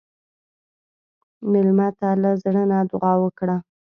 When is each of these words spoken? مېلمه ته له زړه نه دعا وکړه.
مېلمه 1.51 1.87
ته 1.99 2.09
له 2.21 2.31
زړه 2.43 2.63
نه 2.71 2.79
دعا 2.91 3.13
وکړه. 3.23 3.57